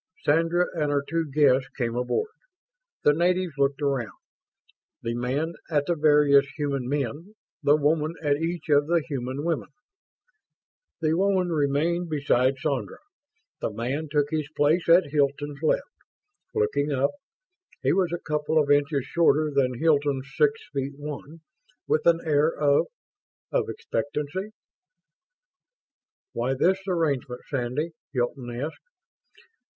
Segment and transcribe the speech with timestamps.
[0.25, 2.31] Sandra and her two guests came aboard.
[3.03, 4.13] The natives looked around;
[5.03, 9.67] the man at the various human men, the woman at each of the human women.
[11.01, 12.97] The woman remained beside Sandra;
[13.59, 15.83] the man took his place at Hilton's left,
[16.55, 17.11] looking up
[17.83, 21.41] he was a couple of inches shorter than Hilton's six feet one
[21.85, 22.87] with an air of...
[23.51, 24.49] of expectancy!
[26.33, 28.81] "Why this arrangement, Sandy?" Hilton asked.